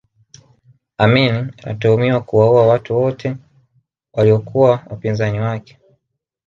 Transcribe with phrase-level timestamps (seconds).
[0.97, 3.37] amini anatuhumiwa kuwaua watu wote
[4.13, 5.77] waliyokuwa wapinzani wake